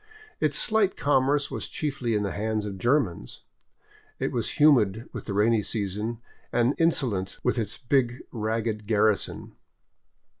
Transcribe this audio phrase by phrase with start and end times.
[0.39, 3.41] Its slight commerce was chiefly in the hands of Germans.
[4.17, 6.19] It was humid with the rainy season,
[6.51, 9.53] and insolent with its big ragged garrison.